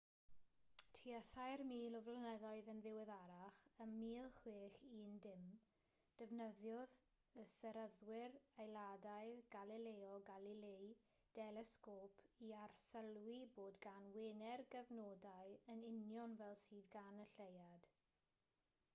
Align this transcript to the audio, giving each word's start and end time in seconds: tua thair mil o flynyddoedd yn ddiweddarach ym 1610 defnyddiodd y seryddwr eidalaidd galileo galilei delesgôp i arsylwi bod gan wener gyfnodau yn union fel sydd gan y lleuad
tua 0.99 1.17
thair 1.31 1.61
mil 1.71 1.97
o 1.97 1.99
flynyddoedd 2.05 2.69
yn 2.71 2.79
ddiweddarach 2.85 3.57
ym 3.83 3.91
1610 4.05 5.51
defnyddiodd 6.21 6.95
y 7.43 7.45
seryddwr 7.57 8.39
eidalaidd 8.65 9.45
galileo 9.57 10.17
galilei 10.31 10.89
delesgôp 11.41 12.19
i 12.49 12.51
arsylwi 12.63 13.39
bod 13.61 13.79
gan 13.89 14.11
wener 14.17 14.65
gyfnodau 14.79 15.55
yn 15.77 15.87
union 15.93 16.37
fel 16.43 16.59
sydd 16.65 16.91
gan 16.99 17.25
y 17.27 17.31
lleuad 17.37 17.89